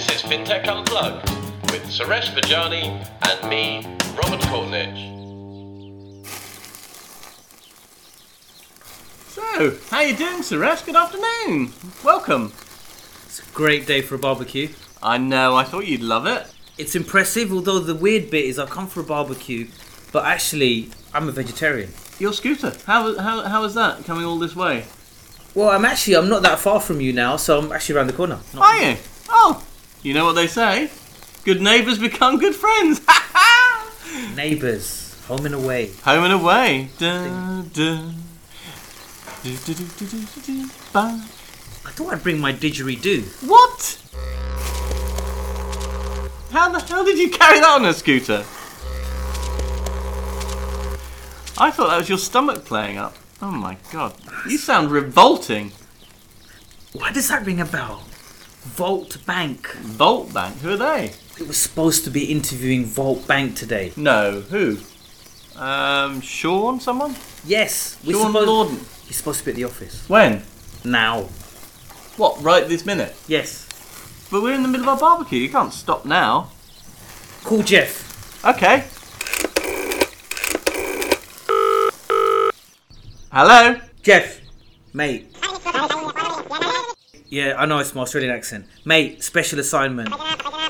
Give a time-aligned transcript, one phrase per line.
[0.00, 1.28] This is FinTech Unplugged
[1.70, 3.84] with Suresh Vagjiani and me,
[4.16, 6.24] Robert Courtneidge.
[9.28, 10.86] So, how are you doing, Suresh?
[10.86, 11.74] Good afternoon.
[12.02, 12.54] Welcome.
[13.26, 14.70] It's a great day for a barbecue.
[15.02, 15.54] I know.
[15.54, 16.50] I thought you'd love it.
[16.78, 19.68] It's impressive, although the weird bit is I come for a barbecue,
[20.12, 21.92] but actually I'm a vegetarian.
[22.18, 22.72] Your scooter.
[22.86, 24.86] How how how is that coming all this way?
[25.54, 28.14] Well, I'm actually I'm not that far from you now, so I'm actually around the
[28.14, 28.38] corner.
[28.54, 28.96] Not- Are you?
[29.28, 29.62] Oh,
[30.02, 30.90] you know what they say.
[31.44, 33.00] Good neighbours become good friends.
[34.36, 35.92] Neighbours, home and away.
[36.04, 36.88] Home and away.
[36.98, 38.12] Do, do, do.
[41.02, 43.48] I thought I'd bring my didgeridoo.
[43.48, 43.98] What?
[46.50, 48.44] How the hell did you carry that on a scooter?
[51.56, 53.14] I thought that was your stomach playing up.
[53.40, 54.14] Oh my god.
[54.48, 55.72] You sound revolting.
[56.92, 58.04] Why does that ring a bell?
[58.62, 59.68] Volt Bank.
[59.76, 61.12] Volt Bank, who are they?
[61.38, 63.92] We were supposed to be interviewing Volt Bank today.
[63.96, 64.78] No, who?
[65.56, 67.14] Um, Sean, someone?
[67.44, 68.48] Yes, we're Sean supposed.
[68.48, 69.06] Lorden.
[69.06, 70.42] He's supposed to be at the office When?
[70.84, 71.22] now.
[72.16, 73.14] What, right this minute?
[73.26, 73.66] Yes.
[74.30, 76.50] But we're in the middle of our barbecue, you can't stop now.
[77.42, 78.44] Call Jeff.
[78.44, 78.84] Okay.
[83.32, 83.80] Hello?
[84.02, 84.40] Jeff,
[84.92, 85.34] mate.
[87.30, 88.66] Yeah, I know it's my Australian accent.
[88.84, 90.12] Mate, special assignment.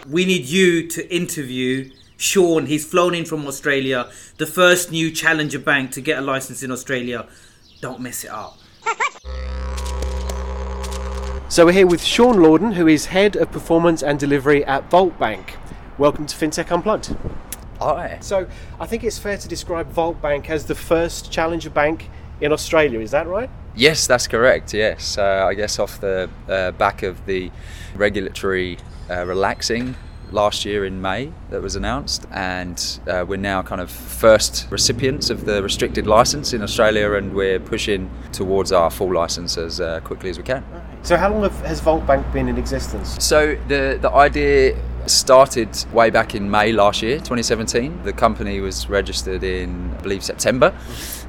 [0.07, 2.67] We need you to interview Sean.
[2.67, 6.71] He's flown in from Australia, the first new challenger bank to get a license in
[6.71, 7.27] Australia.
[7.81, 8.59] Don't mess it up.
[11.49, 15.19] So we're here with Sean Lorden, who is Head of Performance and Delivery at Volt
[15.19, 15.57] Bank.
[15.97, 17.17] Welcome to FinTech Unplugged.
[17.81, 18.19] Hi.
[18.21, 18.47] So
[18.79, 22.11] I think it's fair to describe Volt Bank as the first challenger bank
[22.43, 23.49] in Australia, is that right?
[23.75, 24.75] Yes, that's correct.
[24.75, 27.51] Yes, uh, I guess off the uh, back of the
[27.95, 29.95] regulatory uh, relaxing
[30.33, 35.31] last year in May that was announced, and uh, we're now kind of first recipients
[35.31, 40.01] of the restricted license in Australia, and we're pushing towards our full license as uh,
[40.01, 40.65] quickly as we can.
[41.03, 43.17] So how long have, has Volt Bank been in existence?
[43.25, 48.03] So the the idea started way back in May last year, 2017.
[48.05, 50.75] The company was registered in, I believe, September,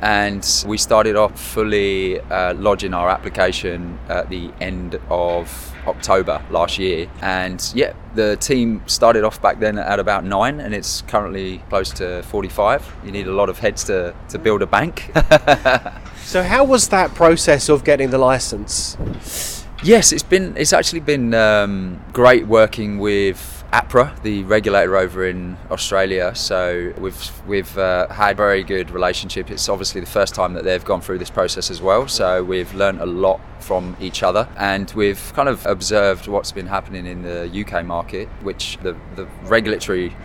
[0.01, 6.77] and we started off fully uh, lodging our application at the end of October last
[6.77, 7.09] year.
[7.21, 11.91] And yeah, the team started off back then at about nine, and it's currently close
[11.91, 12.95] to 45.
[13.03, 15.11] You need a lot of heads to, to build a bank.
[16.23, 19.60] So how was that process of getting the license?
[19.83, 25.57] Yes, it's been it's actually been um, great working with APRA, the regulator over in
[25.71, 26.35] Australia.
[26.35, 29.49] So we've we've uh, had a very good relationship.
[29.49, 32.07] It's obviously the first time that they've gone through this process as well.
[32.07, 36.67] So we've learned a lot from each other, and we've kind of observed what's been
[36.67, 40.15] happening in the UK market, which the the regulatory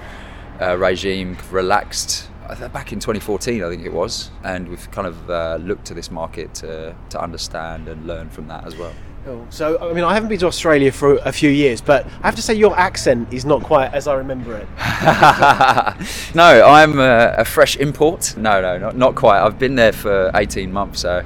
[0.60, 2.28] uh, regime relaxed
[2.72, 6.10] back in 2014, I think it was, and we've kind of uh, looked to this
[6.10, 8.92] market to, to understand and learn from that as well.
[9.28, 12.26] Oh, So I mean, I haven't been to Australia for a few years, but I
[12.26, 14.68] have to say your accent is not quite as I remember it.
[16.34, 18.36] no, I'm a, a fresh import.
[18.36, 19.40] No, no, not, not quite.
[19.44, 21.24] I've been there for 18 months, so.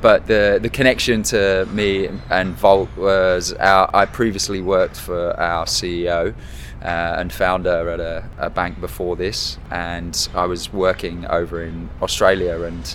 [0.00, 3.90] But the the connection to me and Volt was our.
[3.94, 6.34] I previously worked for our CEO.
[6.82, 11.88] Uh, and founder at a, a bank before this, and I was working over in
[12.02, 12.60] Australia.
[12.60, 12.86] And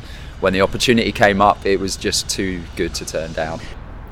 [0.41, 3.59] when the opportunity came up, it was just too good to turn down.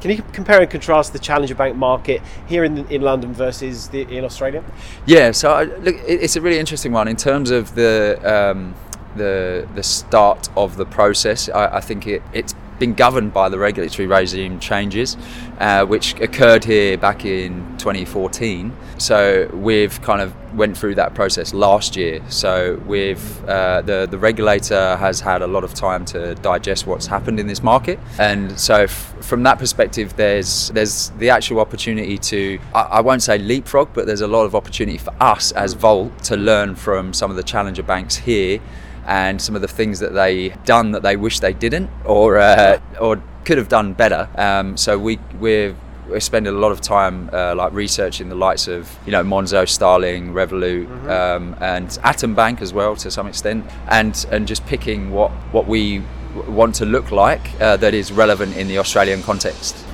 [0.01, 4.01] Can you compare and contrast the challenger bank market here in, in London versus the,
[4.01, 4.63] in Australia?
[5.05, 8.75] Yeah, so I, look, it's a really interesting one in terms of the um,
[9.15, 11.49] the the start of the process.
[11.49, 15.17] I, I think it, it's been governed by the regulatory regime changes,
[15.59, 18.73] uh, which occurred here back in 2014.
[18.97, 22.21] So we've kind of went through that process last year.
[22.29, 27.05] So we've uh, the the regulator has had a lot of time to digest what's
[27.05, 32.17] happened in this market, and so f- from that perspective, there's there's the actual opportunity
[32.17, 35.73] to I, I won't say leapfrog, but there's a lot of opportunity for us as
[35.73, 38.59] Volt to learn from some of the challenger banks here
[39.07, 42.79] and some of the things that they done that they wish they didn't or uh,
[42.99, 44.29] or could have done better.
[44.35, 45.75] Um, so we we're
[46.09, 49.67] we're spending a lot of time uh, like researching the likes of you know Monzo,
[49.67, 55.11] Starling, Revolut, um, and Atom Bank as well to some extent, and and just picking
[55.11, 56.03] what what we
[56.35, 59.86] w- want to look like uh, that is relevant in the Australian context.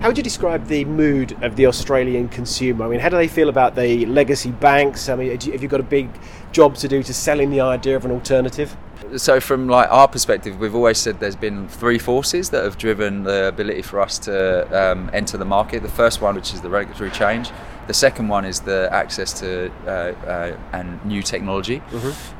[0.00, 2.86] How would you describe the mood of the Australian consumer?
[2.86, 5.10] I mean, how do they feel about the legacy banks?
[5.10, 6.08] I mean, have you got a big
[6.52, 8.74] job to do to selling the idea of an alternative?
[9.16, 13.24] so from like our perspective we've always said there's been three forces that have driven
[13.24, 16.70] the ability for us to um, enter the market the first one which is the
[16.70, 17.50] regulatory change
[17.90, 21.82] The second one is the access to uh, uh, and new technology,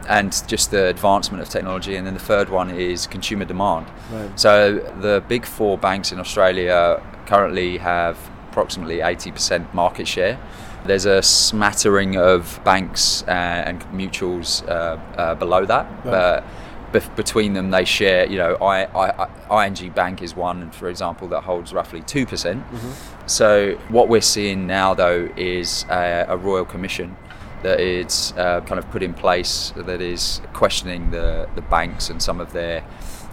[0.08, 1.96] and just the advancement of technology.
[1.96, 3.86] And then the third one is consumer demand.
[4.12, 4.30] Right.
[4.38, 8.16] So the big four banks in Australia currently have
[8.50, 10.38] approximately 80% market share.
[10.86, 13.30] There's a smattering of banks uh,
[13.68, 14.70] and mutuals uh,
[15.18, 16.04] uh, below that.
[16.04, 16.44] but
[16.92, 18.26] bef- between them, they share.
[18.30, 22.26] You know, I, I, I, ING Bank is one, for example, that holds roughly two
[22.26, 22.64] percent.
[23.30, 27.16] So what we're seeing now, though, is a, a royal commission
[27.62, 32.20] that is uh, kind of put in place that is questioning the, the banks and
[32.20, 32.82] some of their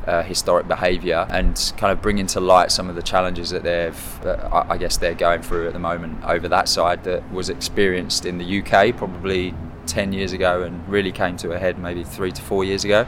[0.05, 4.25] uh, historic behaviour and kind of bringing to light some of the challenges that they've,
[4.27, 8.27] I I guess they're going through at the moment over that side that was experienced
[8.27, 9.55] in the UK probably
[9.87, 13.07] 10 years ago and really came to a head maybe three to four years ago.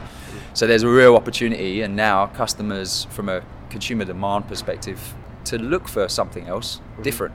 [0.54, 5.14] So there's a real opportunity, and now customers, from a consumer demand perspective,
[5.44, 7.34] to look for something else different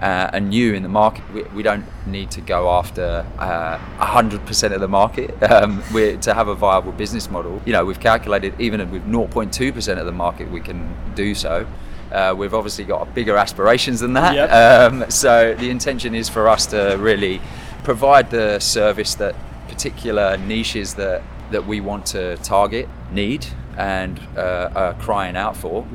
[0.00, 1.24] uh, and new in the market.
[1.32, 6.34] We, we don't need to go after uh, 100% of the market um, we're, to
[6.34, 7.62] have a viable business model.
[7.64, 11.66] You know, we've calculated even with 0.2% of the market, we can do so.
[12.10, 14.34] Uh, we've obviously got bigger aspirations than that.
[14.34, 14.92] Yep.
[14.92, 17.40] Um, so the intention is for us to really
[17.84, 19.34] provide the service that
[19.68, 21.22] particular niches that
[21.52, 23.46] that we want to target need
[23.76, 25.86] and uh, are crying out for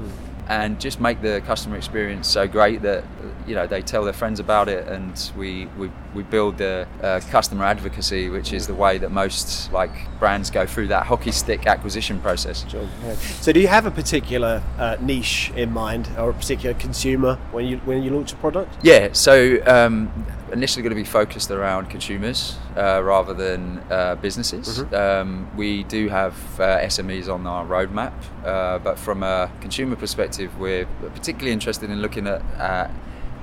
[0.50, 3.04] and just make the customer experience so great that
[3.46, 7.20] you know they tell their friends about it and we we, we build the uh,
[7.30, 11.68] customer advocacy which is the way that most like brands go through that hockey stick
[11.68, 13.16] acquisition process Sure, yeah.
[13.16, 17.66] So, do you have a particular uh, niche in mind, or a particular consumer when
[17.66, 18.78] you when you launch a product?
[18.84, 20.12] Yeah, so um,
[20.52, 24.82] initially going to be focused around consumers uh, rather than uh, businesses.
[24.94, 28.14] Um, we do have uh, SMEs on our roadmap,
[28.44, 32.92] uh, but from a consumer perspective, we're particularly interested in looking at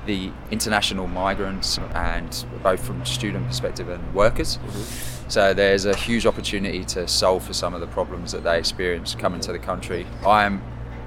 [0.07, 4.59] the international migrants and both from student perspective and workers.
[5.29, 9.15] So there's a huge opportunity to solve for some of the problems that they experience
[9.15, 10.07] coming to the country.
[10.27, 10.63] I'm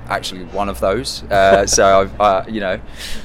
[0.10, 1.24] actually one of those.
[1.24, 2.80] Uh, so I've, uh, you know,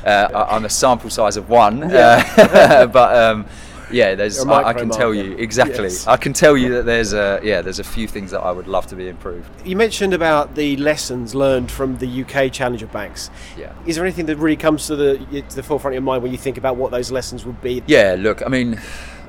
[0.05, 3.47] uh, I'm a sample size of one, uh, but um,
[3.93, 5.85] yeah, there's I, I can tell you exactly.
[5.85, 6.06] Yes.
[6.06, 8.67] I can tell you that there's a yeah, there's a few things that I would
[8.67, 9.49] love to be improved.
[9.67, 13.31] You mentioned about the lessons learned from the UK challenger banks.
[13.56, 13.73] Yeah.
[13.87, 16.33] Is there anything that really comes to the to the forefront of your mind when
[16.33, 17.83] you think about what those lessons would be?
[17.87, 18.81] Yeah, look, I mean,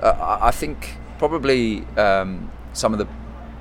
[0.02, 3.08] uh, I think probably um, some of the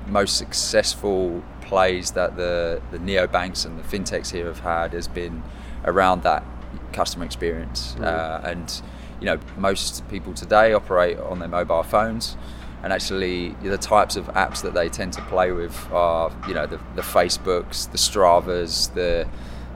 [0.07, 5.41] most successful plays that the, the neobanks and the fintechs here have had has been
[5.85, 6.43] around that
[6.91, 7.95] customer experience.
[7.95, 8.81] Uh, and,
[9.19, 12.37] you know, most people today operate on their mobile phones.
[12.83, 16.67] And actually, the types of apps that they tend to play with are, you know,
[16.67, 19.27] the, the Facebooks, the Stravas, the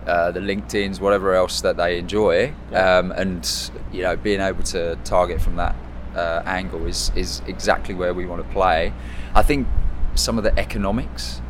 [0.06, 4.96] uh, the LinkedIn's, whatever else that they enjoy, um, and you know, being able to
[5.04, 5.76] target from that
[6.16, 8.94] uh, angle is is exactly where we want to play.
[9.36, 9.68] I think
[10.16, 11.42] some of the economics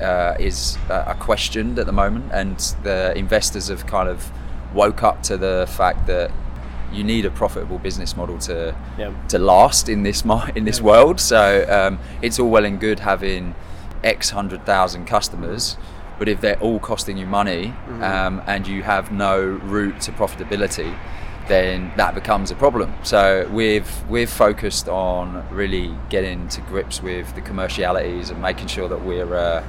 [0.00, 4.30] uh, is uh, are questioned at the moment, and the investors have kind of
[4.74, 6.30] woke up to the fact that
[6.92, 9.12] you need a profitable business model to Yeah.
[9.28, 11.20] to last in this mar- in this world.
[11.20, 13.54] So um, it's all well and good having
[14.02, 15.76] X hundred thousand customers,
[16.18, 20.96] but if they're all costing you money um, and you have no route to profitability,
[21.48, 22.92] then that becomes a problem.
[23.02, 28.88] So we've we've focused on really getting to grips with the commercialities and making sure
[28.88, 29.34] that we're.
[29.34, 29.62] Uh,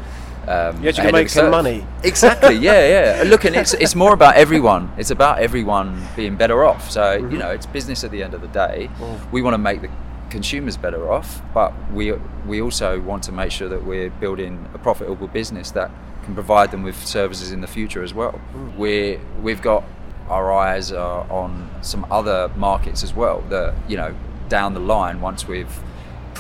[0.48, 1.86] um, You actually ahead of make some money.
[2.04, 2.56] Exactly.
[2.56, 3.24] Yeah, yeah.
[3.28, 4.92] Look, and it's it's more about everyone.
[4.98, 6.90] It's about everyone being better off.
[6.90, 7.38] So you mm-hmm.
[7.38, 8.90] know, it's business at the end of the day.
[8.98, 9.32] Mm.
[9.32, 9.90] We want to make the
[10.32, 12.14] consumers better off, but we
[12.48, 15.92] we also want to make sure that we're building a profitable business that
[16.24, 18.40] can provide them with services in the future as well.
[18.54, 18.78] Mm.
[18.78, 19.84] We we've got
[20.28, 23.42] our eyes are on some other markets as well.
[23.50, 24.16] That you know,
[24.50, 25.80] down the line, once we've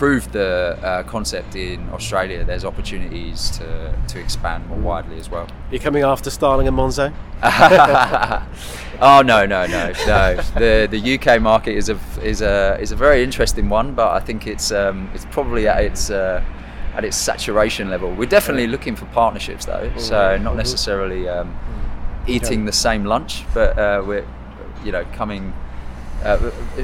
[0.01, 5.47] proved the uh, concept in Australia, there's opportunities to, to expand more widely as well.
[5.69, 7.13] You're coming after Starling and Monzo.
[8.99, 10.41] oh no no no no.
[10.55, 14.19] The the UK market is a is a is a very interesting one but I
[14.19, 16.43] think it's um, it's probably at its uh,
[16.95, 18.11] at its saturation level.
[18.11, 21.55] We're definitely looking for partnerships though so not necessarily um,
[22.25, 24.27] eating the same lunch but uh, we're
[24.83, 25.53] you know coming
[26.23, 26.37] uh,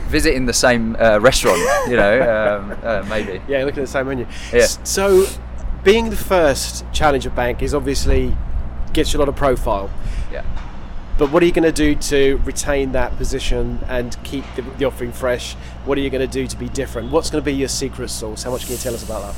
[0.10, 2.22] visiting the same uh, restaurant you know
[2.72, 4.26] um, uh, maybe Yeah, looking at the same menu.
[4.54, 4.66] Yeah.
[4.84, 5.26] So,
[5.84, 8.36] being the first challenger bank is obviously
[8.94, 9.90] gets you a lot of profile.
[10.32, 10.44] yeah
[11.18, 14.86] But what are you going to do to retain that position and keep the, the
[14.86, 15.54] offering fresh?
[15.86, 17.12] What are you going to do to be different?
[17.12, 18.44] What's going to be your secret sauce?
[18.44, 19.36] How much can you tell us about that?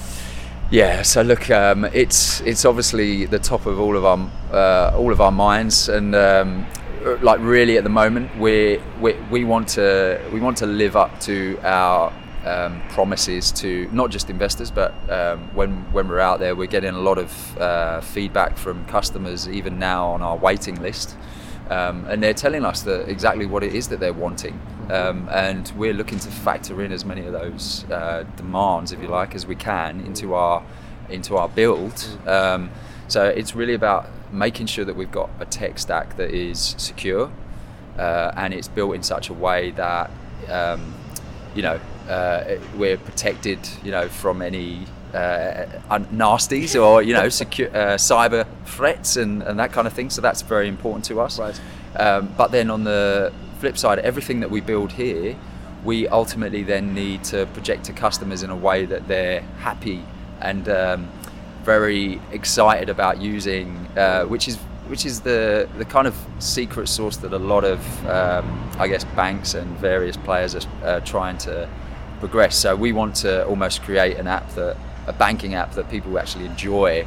[0.71, 4.19] Yeah, so look, um, it's it's obviously the top of all of our
[4.51, 6.67] uh, all of our minds, and um,
[7.21, 11.19] like really at the moment we we we want to we want to live up
[11.21, 12.13] to our
[12.45, 16.93] um, promises to not just investors, but um, when when we're out there, we're getting
[16.95, 21.17] a lot of uh, feedback from customers even now on our waiting list,
[21.69, 25.71] um, and they're telling us that exactly what it is that they're wanting, um, and
[25.75, 29.45] we're looking to factor in as many of those uh, demands, if you like, as
[29.45, 30.63] we can into our
[31.09, 32.07] into our build.
[32.25, 32.69] Um,
[33.07, 37.31] so it's really about making sure that we've got a tech stack that is secure
[37.97, 40.09] uh, and it's built in such a way that
[40.49, 40.93] um,
[41.55, 45.65] you know uh, we're protected you know from any uh,
[46.13, 50.21] nasties or you know secure uh, cyber threats and, and that kind of thing so
[50.21, 51.59] that's very important to us Right.
[51.95, 55.35] um, but then on the flip side everything that we build here
[55.83, 60.03] we ultimately then need to project to customers in a way that they're happy
[60.41, 61.07] and um,
[61.63, 67.17] very excited about using, uh, which is which is the the kind of secret sauce
[67.17, 71.69] that a lot of um, I guess banks and various players are uh, trying to
[72.19, 72.55] progress.
[72.55, 76.45] So we want to almost create an app that a banking app that people actually
[76.45, 77.05] enjoy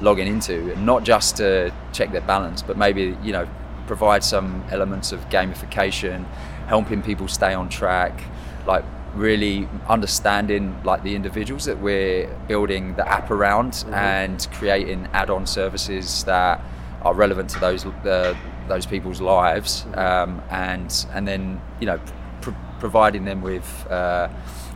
[0.00, 3.48] logging into, and not just to check their balance, but maybe you know
[3.86, 6.24] provide some elements of gamification,
[6.68, 8.22] helping people stay on track,
[8.66, 15.46] like really understanding like the individuals that we're building the app around and creating add-on
[15.46, 16.60] services that
[17.02, 18.34] are relevant to those uh,
[18.68, 21.98] those people's lives um, and and then you know
[22.40, 24.28] pr- providing them with uh,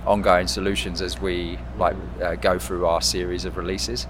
[0.07, 4.07] ongoing solutions as we like uh, go through our series of releases.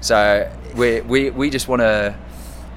[0.00, 2.14] So we we, we just want to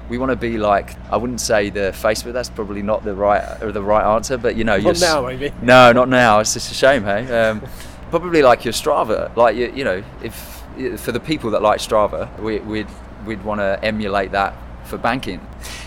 [0.08, 2.32] we want to be like I wouldn't say the Facebook.
[2.32, 4.36] That's probably not the right or the right answer.
[4.36, 5.52] But you know, Not now, maybe.
[5.62, 6.40] No, not now.
[6.40, 7.26] It's just a shame, hey.
[7.48, 7.62] Um,
[8.10, 9.34] probably like your Strava.
[9.36, 10.62] Like you, you know, if
[10.96, 12.88] for the people that like Strava, we, we'd
[13.26, 15.40] we'd want to emulate that for banking.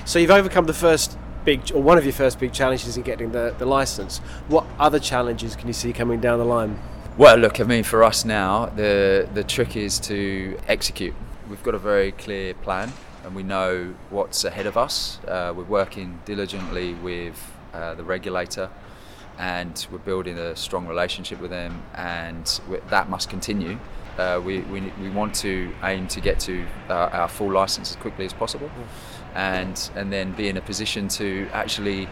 [0.06, 3.32] So you've overcome the first big, or one of your first big challenges in getting
[3.32, 4.20] the, the license.
[4.48, 6.80] What other challenges can you see coming down the line?
[7.18, 11.16] Well, look, I mean, for us now, the the trick is to execute.
[11.50, 12.92] We've got a very clear plan,
[13.28, 15.20] and we know what's ahead of us.
[15.28, 17.36] Uh, we're working diligently with
[17.74, 18.70] uh, the regulator,
[19.38, 23.78] and we're building a strong relationship with them, and that must continue.
[24.18, 27.98] Uh, we, we, we want to aim to get to uh, our full license as
[27.98, 28.72] quickly as possible,
[29.36, 32.08] and and then be in a position to actually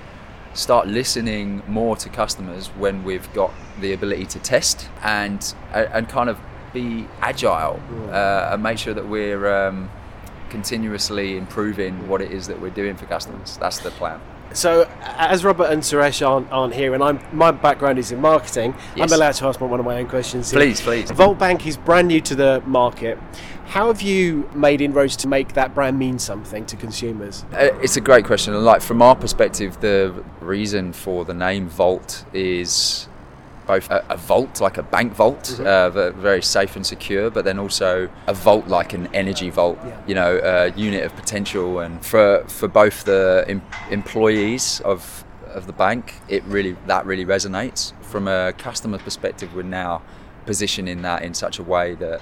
[0.53, 6.29] start listening more to customers when we've got the ability to test and and kind
[6.29, 6.37] of
[6.73, 7.79] be agile
[8.09, 9.89] uh, and make sure that we're um,
[10.59, 13.57] continuously improving what it is that we're doing for customers.
[13.57, 14.21] That's the plan.
[14.53, 18.73] So, as Robert and Suresh aren't, aren't here, and I'm my background is in marketing,
[18.95, 19.11] Yes.
[19.11, 20.51] I'm allowed to ask one of my own questions.
[20.51, 20.59] here.
[20.61, 21.11] Please, please.
[21.11, 23.17] Volt Bank is brand new to the market.
[23.65, 27.43] How have you made inroads to make that brand mean something to consumers?
[27.51, 31.67] Uh, It's a great question, and like from our perspective, the reason for the name
[31.67, 33.09] Volt is
[33.65, 37.45] both a, a vault, like a bank vault, uh, ve- very safe and secure, but
[37.45, 39.97] then also a volt like an energy volt, Yeah.
[40.07, 41.79] you know, a unit of potential.
[41.79, 47.25] And for for both the em- employees of of the bank, it really that really
[47.25, 47.93] resonates.
[48.01, 50.01] From a customer perspective, we're now
[50.45, 52.21] positioning that in such a way that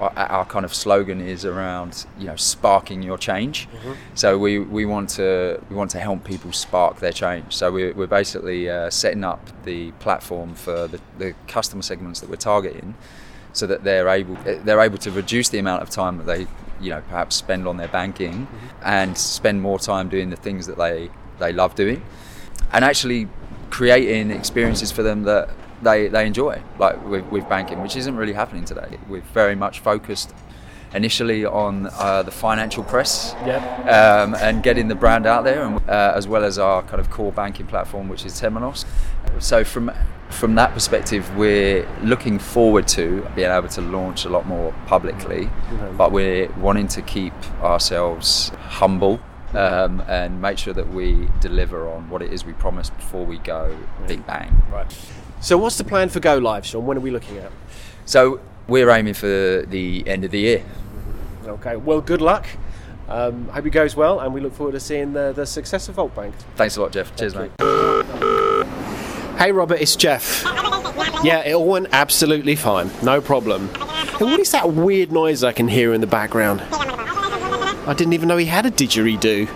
[0.00, 3.68] our, our kind of slogan is around you know sparking your change.
[4.14, 7.54] So we, we want to we want to help people spark their change.
[7.54, 12.30] So we're, we're basically uh, setting up the platform for the, the customer segments that
[12.30, 12.94] we're targeting
[13.52, 16.46] so that they're able they're able to reduce the amount of time that they
[16.80, 18.48] you know perhaps spend on their banking
[18.84, 22.02] and spend more time doing the things that they they love doing.
[22.72, 23.28] And actually
[23.70, 25.48] creating experiences for them that
[25.82, 28.98] they, they enjoy, like with, with banking, which isn't really happening today.
[29.08, 30.34] We're very much focused
[30.92, 33.62] initially on uh, the financial press Yep.
[33.86, 37.10] um, and getting the brand out there, and, uh, as well as our kind of
[37.10, 38.84] core banking platform, which is Temenos.
[39.38, 39.90] So from
[40.30, 45.50] from that perspective, we're looking forward to being able to launch a lot more publicly,
[45.96, 47.32] but we're wanting to keep
[47.62, 49.18] ourselves humble
[49.54, 53.38] um, and make sure that we deliver on what it is we promised before we
[53.38, 54.62] go big bang.
[54.70, 54.86] Right.
[55.40, 56.86] So, what's the plan for Go Live, Sean?
[56.86, 57.50] When are we looking at?
[58.04, 60.64] So we're aiming for the end of the year.
[61.46, 61.76] Okay.
[61.76, 62.46] Well, good luck.
[63.08, 65.96] Um, hope it goes well, and we look forward to seeing the, the success of
[65.96, 66.34] Volt Bank.
[66.56, 67.14] Thanks a lot, Jeff.
[67.16, 68.66] Cheers, Thank mate.
[69.38, 70.42] Hey, Robert, it's Jeff.
[71.24, 72.90] Yeah, it all went absolutely fine.
[73.02, 73.68] No problem.
[73.74, 76.60] Hey, what is that weird noise I can hear in the background?
[76.70, 79.48] I didn't even know he had a didgeridoo.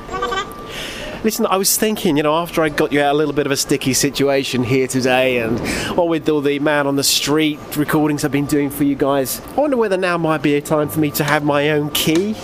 [1.24, 3.52] Listen, I was thinking, you know, after I got you out a little bit of
[3.52, 5.58] a sticky situation here today, and
[5.96, 9.40] what with all the man on the street recordings I've been doing for you guys,
[9.56, 12.36] I wonder whether now might be a time for me to have my own key,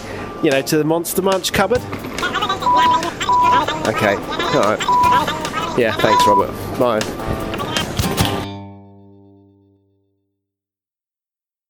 [0.42, 1.82] you know, to the Monster Munch cupboard.
[3.86, 4.14] Okay.
[4.16, 5.76] All right.
[5.76, 5.94] Yeah.
[5.98, 6.50] Thanks, Robert.
[6.78, 7.38] Bye.